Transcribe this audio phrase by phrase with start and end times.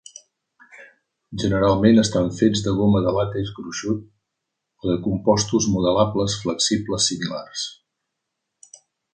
[1.43, 7.69] Generalment estan fets de goma de làtex gruixut o de compostos modelables flexibles similars.